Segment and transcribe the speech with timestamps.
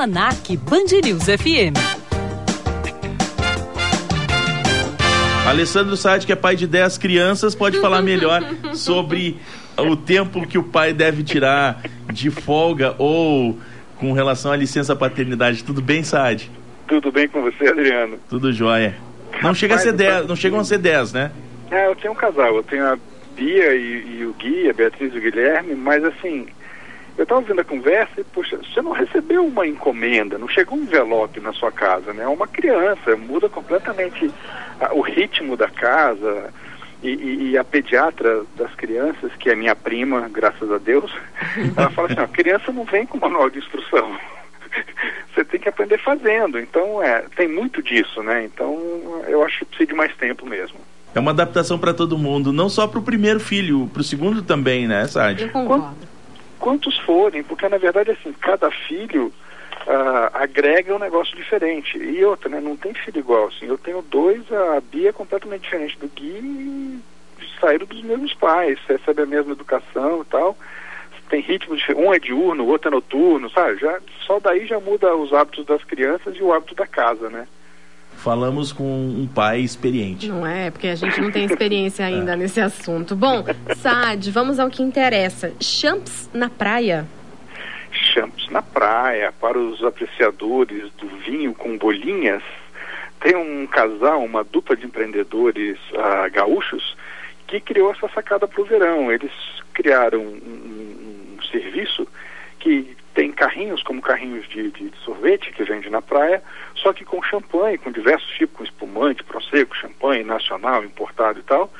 [0.00, 1.76] Almanac Band News FM.
[5.46, 8.42] Alessandro Sade, que é pai de 10 crianças, pode falar melhor
[8.72, 9.36] sobre
[9.76, 13.58] o tempo que o pai deve tirar de folga ou
[13.98, 15.62] com relação à licença paternidade.
[15.62, 16.50] Tudo bem, Sade?
[16.88, 18.18] Tudo bem com você, Adriano?
[18.26, 18.96] Tudo jóia.
[19.42, 21.30] Não chega a ser 10, não chegam a ser 10, né?
[21.70, 22.96] É, eu tenho um casal, eu tenho a
[23.36, 26.46] Bia e, e o Gui, a Beatriz e o Guilherme, mas assim,
[27.20, 30.82] eu estava ouvindo a conversa e, poxa, você não recebeu uma encomenda, não chegou um
[30.82, 32.24] envelope na sua casa, né?
[32.24, 34.30] É uma criança, muda completamente
[34.80, 36.52] a, o ritmo da casa.
[37.02, 41.10] E, e, e, a pediatra das crianças, que é minha prima, graças a Deus,
[41.74, 44.18] ela fala assim, a criança não vem com manual de instrução.
[45.34, 46.58] você tem que aprender fazendo.
[46.58, 48.44] Então, é, tem muito disso, né?
[48.44, 48.78] Então,
[49.26, 50.78] eu acho que precisa de mais tempo mesmo.
[51.14, 54.42] É uma adaptação para todo mundo, não só para o primeiro filho, para o segundo
[54.42, 55.44] também, né, Sade?
[55.44, 56.09] Eu concordo.
[56.60, 59.32] Quantos forem, porque na verdade, assim, cada filho
[59.86, 61.98] uh, agrega um negócio diferente.
[61.98, 63.66] E outra, né, não tem filho igual, assim.
[63.66, 67.00] Eu tenho dois, a Bia é completamente diferente do Gui
[67.60, 70.56] saíram dos mesmos pais, recebe a mesma educação e tal
[71.30, 73.78] tem ritmos um é diurno, o outro é noturno, sabe?
[73.78, 77.46] Já, só daí já muda os hábitos das crianças e o hábito da casa, né?
[78.16, 80.28] Falamos com um pai experiente.
[80.28, 82.36] Não é, porque a gente não tem experiência ainda é.
[82.36, 83.16] nesse assunto.
[83.16, 83.44] Bom,
[83.76, 85.52] Sad, vamos ao que interessa.
[85.60, 87.06] Champs na praia.
[87.90, 92.42] Champs na praia, para os apreciadores do vinho com bolinhas,
[93.20, 96.96] tem um casal, uma dupla de empreendedores uh, gaúchos,
[97.46, 99.10] que criou essa sacada para o verão.
[99.10, 99.32] Eles
[99.74, 102.06] criaram um, serviço
[102.58, 106.42] que tem carrinhos como carrinhos de, de, sorvete que vende na praia,
[106.76, 111.72] só que com champanhe, com diversos tipos, com espumante, prosecco, champanhe nacional, importado e tal.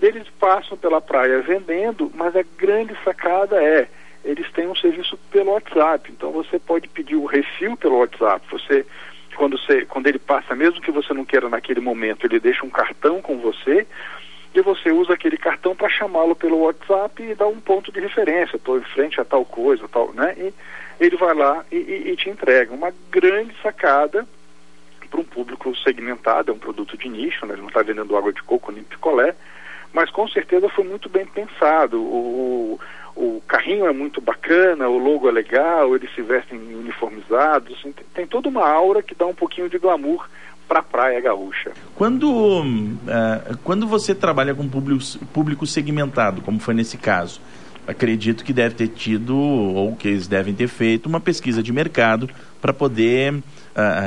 [0.00, 3.88] Eles passam pela praia vendendo, mas a grande sacada é
[4.24, 6.10] eles têm um serviço pelo WhatsApp.
[6.12, 8.44] Então você pode pedir o refil pelo WhatsApp.
[8.50, 8.86] Você
[9.34, 12.70] quando, você, quando ele passa, mesmo que você não queira naquele momento, ele deixa um
[12.70, 13.86] cartão com você
[14.54, 18.56] e você usa aquele cartão para chamá-lo pelo WhatsApp e dar um ponto de referência,
[18.56, 20.34] estou em frente a tal coisa, tal, né?
[20.36, 20.52] E
[20.98, 22.74] ele vai lá e, e, e te entrega.
[22.74, 24.26] Uma grande sacada
[25.08, 27.54] para um público segmentado, é um produto de nicho, né?
[27.54, 29.34] ele não está vendendo água de coco nem picolé,
[29.92, 32.00] mas com certeza foi muito bem pensado.
[32.00, 32.80] O,
[33.16, 38.06] o carrinho é muito bacana, o logo é legal, eles se vestem uniformizados, assim, tem,
[38.14, 40.28] tem toda uma aura que dá um pouquinho de glamour
[40.70, 41.72] para a praia gaúcha.
[41.96, 47.40] Quando, uh, quando você trabalha com público, público segmentado, como foi nesse caso,
[47.88, 52.30] acredito que deve ter tido, ou que eles devem ter feito, uma pesquisa de mercado
[52.62, 53.42] para poder uh,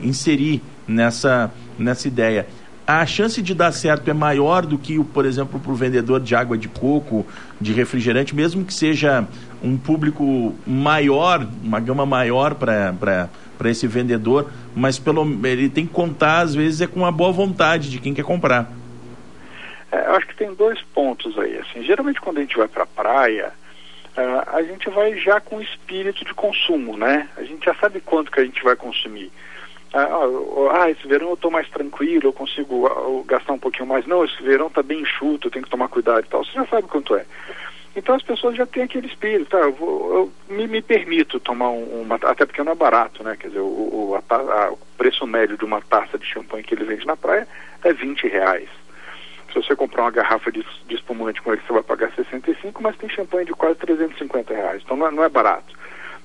[0.00, 2.46] inserir nessa, nessa ideia.
[2.86, 6.36] A chance de dar certo é maior do que, por exemplo, para o vendedor de
[6.36, 7.26] água de coco,
[7.60, 9.26] de refrigerante, mesmo que seja
[9.60, 15.92] um público maior, uma gama maior para para esse vendedor, mas pelo ele tem que
[15.92, 18.70] contar às vezes é com a boa vontade de quem quer comprar.
[19.92, 21.58] É, eu acho que tem dois pontos aí.
[21.58, 23.52] Assim, geralmente quando a gente vai para a praia,
[24.16, 27.28] uh, a gente vai já com espírito de consumo, né?
[27.36, 29.30] A gente já sabe quanto que a gente vai consumir.
[29.94, 34.04] Uh, ah, esse verão eu estou mais tranquilo, eu consigo uh, gastar um pouquinho mais.
[34.06, 36.44] Não, esse verão está bem enxuto, eu tenho que tomar cuidado e tal.
[36.44, 37.24] Você já sabe quanto é.
[37.96, 39.58] Então as pessoas já têm aquele espírito, tá?
[39.58, 43.36] Eu, vou, eu me, me, permito tomar um, uma, até porque não é barato, né?
[43.38, 46.74] Quer dizer, o, o, a, a, o preço médio de uma taça de champanhe que
[46.74, 47.46] ele vende na praia
[47.82, 48.68] é 20 reais.
[49.52, 52.96] Se você comprar uma garrafa de, de espumante com ele, você vai pagar 65, mas
[52.96, 54.82] tem champanhe de quase 350 reais.
[54.84, 55.72] Então não é, não é barato.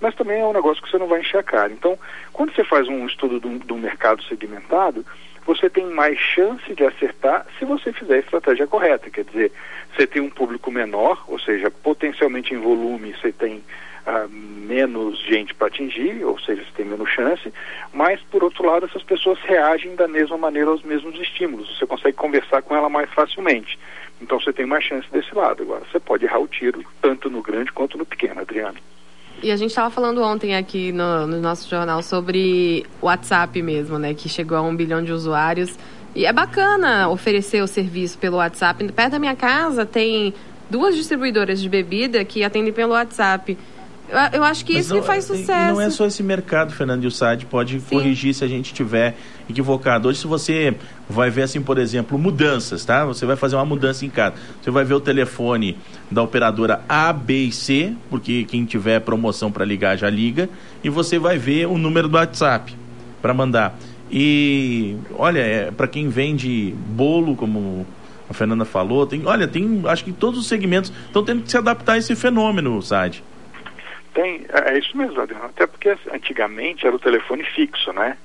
[0.00, 1.72] Mas também é um negócio que você não vai cara.
[1.72, 1.98] Então,
[2.32, 5.04] quando você faz um estudo do, do mercado segmentado,
[5.46, 9.10] você tem mais chance de acertar se você fizer a estratégia correta.
[9.10, 9.52] Quer dizer,
[9.94, 13.62] você tem um público menor, ou seja, potencialmente em volume você tem
[14.06, 17.52] uh, menos gente para atingir, ou seja, você tem menos chance,
[17.92, 21.78] mas por outro lado essas pessoas reagem da mesma maneira aos mesmos estímulos.
[21.78, 23.78] Você consegue conversar com ela mais facilmente.
[24.20, 25.62] Então você tem mais chance desse lado.
[25.62, 28.78] Agora, você pode errar o tiro tanto no grande quanto no pequeno, Adriano.
[29.44, 33.98] E a gente estava falando ontem aqui no, no, nosso jornal sobre o WhatsApp mesmo,
[33.98, 34.14] né?
[34.14, 35.78] Que chegou a um bilhão de usuários.
[36.14, 38.90] E é bacana oferecer o serviço pelo WhatsApp.
[38.90, 40.32] Perto da minha casa tem
[40.70, 43.58] duas distribuidoras de bebida que atendem pelo WhatsApp.
[44.32, 45.72] Eu, acho que Mas isso não, que faz sucesso.
[45.72, 47.86] não é só esse mercado, Fernando, e o SAD pode Sim.
[47.96, 49.16] corrigir se a gente tiver
[49.48, 50.08] equivocado.
[50.08, 50.74] Hoje, se você
[51.08, 53.04] vai ver, assim, por exemplo, mudanças, tá?
[53.06, 54.34] Você vai fazer uma mudança em casa.
[54.62, 55.78] Você vai ver o telefone
[56.10, 60.50] da operadora A, B e C, porque quem tiver promoção para ligar já liga,
[60.82, 62.74] e você vai ver o número do WhatsApp
[63.22, 63.76] para mandar.
[64.10, 67.86] E olha, é, para quem vende bolo, como
[68.28, 71.56] a Fernanda falou, tem, olha, tem, acho que todos os segmentos estão tendo que se
[71.56, 73.22] adaptar a esse fenômeno, Sad.
[74.14, 75.46] Tem, é, é isso mesmo, Adriano.
[75.46, 78.16] Até porque antigamente era o telefone fixo, né?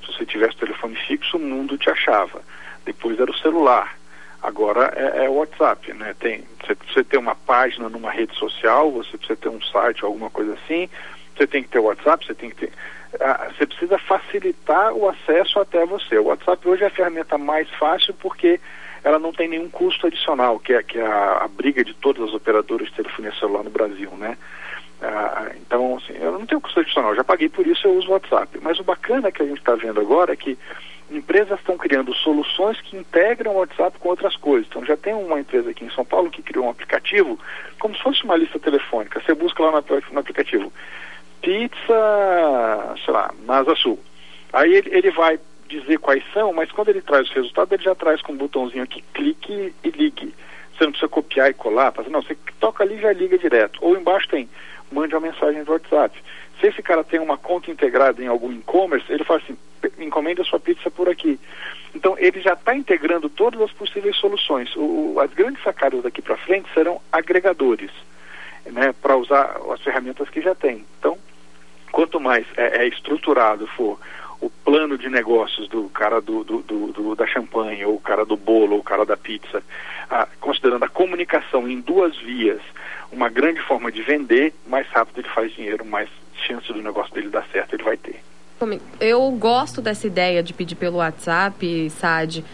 [0.00, 2.40] Se você tivesse telefone fixo, o mundo te achava.
[2.84, 3.96] Depois era o celular.
[4.42, 6.14] Agora é, é o WhatsApp, né?
[6.18, 10.30] Tem, você precisa ter uma página numa rede social, você precisa ter um site, alguma
[10.30, 10.88] coisa assim.
[11.36, 12.72] Você tem que ter o WhatsApp, você tem que ter.
[13.20, 16.18] Ah, você precisa facilitar o acesso até você.
[16.18, 18.60] O WhatsApp hoje é a ferramenta mais fácil porque
[19.04, 22.28] ela não tem nenhum custo adicional, que é, que é a, a briga de todas
[22.28, 24.36] as operadoras de telefonia celular no Brasil, né?
[25.02, 28.12] Ah, então, assim, eu não tenho custo adicional, já paguei por isso, eu uso o
[28.12, 28.58] WhatsApp.
[28.62, 30.58] Mas o bacana que a gente está vendo agora é que
[31.10, 34.66] empresas estão criando soluções que integram o WhatsApp com outras coisas.
[34.68, 37.38] Então, já tem uma empresa aqui em São Paulo que criou um aplicativo
[37.78, 39.20] como se fosse uma lista telefônica.
[39.20, 40.72] Você busca lá no, no aplicativo
[41.42, 44.00] pizza, sei lá, Nasa Sul.
[44.52, 45.38] Aí ele, ele vai
[45.68, 48.82] dizer quais são, mas quando ele traz os resultados, ele já traz com um botãozinho
[48.82, 50.34] aqui, clique e ligue.
[50.72, 53.78] Você não precisa copiar e colar, não, você toca ali e já liga direto.
[53.80, 54.48] Ou embaixo tem
[54.90, 56.16] mande uma mensagem do WhatsApp.
[56.60, 59.56] Se esse cara tem uma conta integrada em algum e-commerce, ele fala assim,
[59.98, 61.38] encomenda sua pizza por aqui.
[61.94, 64.74] Então ele já está integrando todas as possíveis soluções.
[64.76, 67.90] O, as grandes sacadas daqui para frente serão agregadores,
[68.66, 70.84] né, para usar as ferramentas que já tem.
[70.98, 71.18] Então,
[71.92, 73.98] quanto mais é, é estruturado for
[75.16, 78.80] negócios do cara do, do, do, do, da champanhe, ou o cara do bolo, ou
[78.80, 79.62] o cara da pizza,
[80.10, 82.60] ah, considerando a comunicação em duas vias,
[83.10, 86.10] uma grande forma de vender, mais rápido ele faz dinheiro, mais
[86.46, 88.20] chance do negócio dele dar certo ele vai ter.
[89.00, 92.44] Eu gosto dessa ideia de pedir pelo WhatsApp, SAD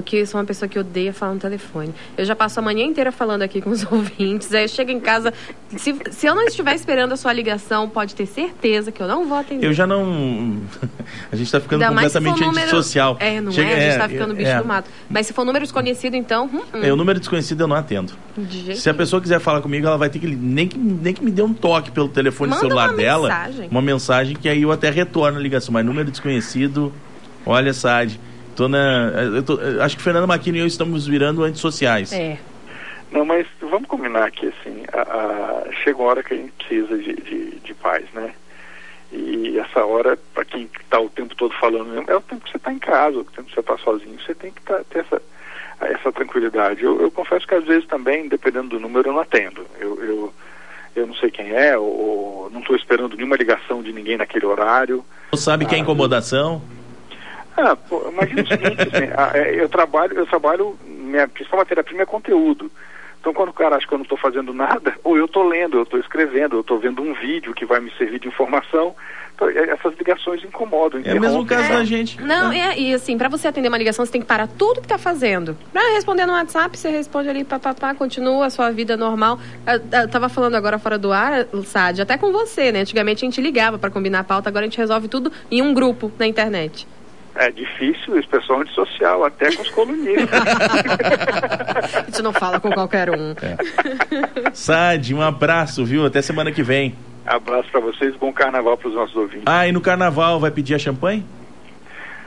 [0.00, 1.94] porque eu sou uma pessoa que odeia falar no telefone.
[2.16, 4.98] Eu já passo a manhã inteira falando aqui com os ouvintes, aí eu chego em
[4.98, 5.32] casa,
[5.76, 9.26] se, se eu não estiver esperando a sua ligação, pode ter certeza que eu não
[9.26, 9.66] vou atender.
[9.66, 10.60] Eu já não...
[11.30, 12.62] A gente está ficando Ainda completamente número...
[12.62, 13.16] antissocial.
[13.20, 13.70] É, não Chega...
[13.70, 13.74] é?
[13.74, 14.58] A gente está é, ficando bicho é.
[14.58, 14.90] do mato.
[15.08, 16.46] Mas se for número desconhecido, então...
[16.46, 16.80] Hum, hum.
[16.82, 18.12] É, o número desconhecido eu não atendo.
[18.74, 20.26] se a pessoa quiser falar comigo, ela vai ter que...
[20.26, 23.28] Nem que, nem que me dê um toque pelo telefone Manda celular uma dela.
[23.28, 23.68] Mensagem.
[23.70, 25.72] Uma mensagem que aí eu até retorno a ligação.
[25.72, 26.92] Mas número desconhecido,
[27.44, 28.18] olha, Sade
[28.60, 32.12] Tô na, eu tô, acho que Fernando Maquino e eu estamos virando antissociais.
[32.12, 32.36] É.
[33.10, 36.98] Não, mas vamos combinar aqui, assim, a, a, chega uma hora que a gente precisa
[36.98, 38.34] de, de, de paz, né?
[39.10, 42.50] E essa hora, para quem está o tempo todo falando mesmo, é o tempo que
[42.50, 44.98] você está em casa, o tempo que você está sozinho, você tem que tá, ter
[44.98, 45.22] essa,
[45.80, 46.84] essa tranquilidade.
[46.84, 49.66] Eu, eu, confesso que às vezes também, dependendo do número, eu não atendo.
[49.80, 50.34] Eu, eu,
[50.96, 54.44] eu não sei quem é, ou, ou não estou esperando nenhuma ligação de ninguém naquele
[54.44, 55.02] horário.
[55.30, 56.60] Você sabe ah, que é incomodação?
[57.60, 62.02] Ah, pô, imagina o seguinte, assim, a, é, eu trabalho, eu trabalho, minha principal matéria-prima
[62.02, 62.70] é conteúdo.
[63.20, 65.76] Então, quando o cara acha que eu não estou fazendo nada, ou eu estou lendo,
[65.76, 68.94] eu estou escrevendo, eu estou vendo um vídeo que vai me servir de informação.
[69.34, 71.02] Então, é, essas ligações incomodam.
[71.04, 72.20] É o mesmo caso da gente.
[72.20, 74.86] Não, é, e assim, para você atender uma ligação, você tem que parar tudo que
[74.86, 75.56] está fazendo.
[75.72, 79.38] Para responder no WhatsApp, você responde ali, papapá, continua a sua vida normal.
[79.66, 82.80] Eu, eu tava falando agora fora do ar, Sad, até com você, né?
[82.80, 85.74] Antigamente a gente ligava para combinar a pauta, agora a gente resolve tudo em um
[85.74, 86.86] grupo na internet.
[87.34, 90.28] É difícil, especialmente social, até com os colunistas.
[91.94, 93.34] a gente não fala com qualquer um.
[93.40, 94.50] É.
[94.52, 96.04] Sad, um abraço, viu?
[96.04, 96.94] Até semana que vem.
[97.24, 99.44] Abraço para vocês, bom carnaval para os nossos ouvintes.
[99.46, 101.24] Ah, e no carnaval vai pedir a champanhe?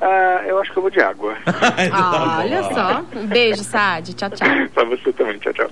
[0.00, 1.34] Ah, eu acho que eu vou de água.
[1.92, 3.04] ah, olha só.
[3.16, 4.14] Um beijo, Sad.
[4.14, 4.48] Tchau, tchau.
[4.72, 5.38] para você também.
[5.38, 5.70] Tchau, tchau.